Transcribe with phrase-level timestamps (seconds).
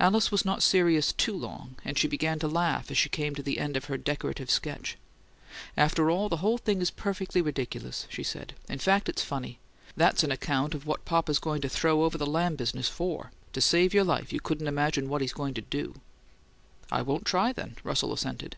[0.00, 3.40] Alice was not serious too long, and she began to laugh as she came to
[3.44, 4.96] the end of her decorative sketch.
[5.76, 8.54] "After all, the whole thing is perfectly ridiculous," she said.
[8.68, 9.60] "In fact, it's FUNNY!
[9.96, 13.30] That's on account of what papa's going to throw over the Lamb business FOR!
[13.52, 16.00] To save your life you couldn't imagine what he's going to do!"
[16.90, 18.56] "I won't try, then," Russell assented.